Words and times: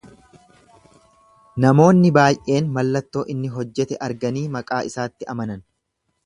Namoonni 1.65 2.11
baay'een 2.15 2.71
mallattoo 2.79 3.23
inni 3.35 3.53
hojjete 3.59 4.01
arganii 4.09 4.47
maqaa 4.57 4.81
isaatti 4.91 5.31
amanan. 5.37 5.63